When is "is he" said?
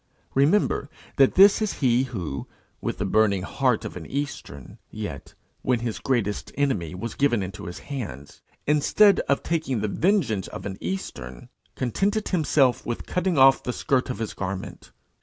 1.61-2.05